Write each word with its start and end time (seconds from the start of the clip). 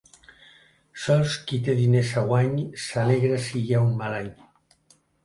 Sols 1.01 1.35
qui 1.51 1.59
té 1.67 1.75
diners 1.79 2.13
a 2.21 2.23
guany 2.31 2.55
s'alegra 2.87 3.39
si 3.49 3.63
hi 3.67 3.77
ha 3.77 3.83
mal 4.01 4.17
any. 4.23 4.33